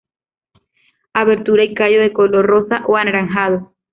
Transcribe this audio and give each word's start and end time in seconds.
Abertura 1.13 1.63
y 1.63 1.75
callo 1.75 2.01
de 2.01 2.11
color 2.11 2.47
rosa 2.47 2.81
o 2.87 2.97
anaranjado. 2.97 3.75